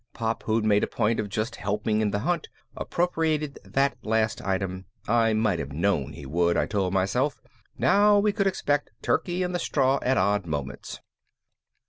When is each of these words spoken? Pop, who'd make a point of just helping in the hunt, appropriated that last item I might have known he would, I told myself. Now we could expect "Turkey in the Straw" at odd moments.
Pop, 0.13 0.41
who'd 0.41 0.65
make 0.65 0.81
a 0.81 0.87
point 0.87 1.19
of 1.19 1.29
just 1.29 1.57
helping 1.57 2.01
in 2.01 2.09
the 2.09 2.21
hunt, 2.25 2.49
appropriated 2.75 3.59
that 3.63 3.99
last 4.01 4.41
item 4.41 4.85
I 5.07 5.33
might 5.33 5.59
have 5.59 5.73
known 5.73 6.13
he 6.13 6.25
would, 6.25 6.57
I 6.57 6.65
told 6.65 6.91
myself. 6.91 7.39
Now 7.77 8.17
we 8.17 8.31
could 8.31 8.47
expect 8.47 8.89
"Turkey 9.03 9.43
in 9.43 9.51
the 9.51 9.59
Straw" 9.59 9.99
at 10.01 10.17
odd 10.17 10.47
moments. 10.47 11.01